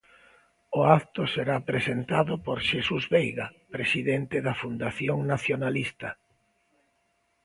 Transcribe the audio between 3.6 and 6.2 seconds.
presidente da fundación nacionalista.